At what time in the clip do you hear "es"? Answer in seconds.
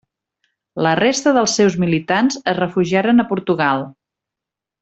2.55-2.59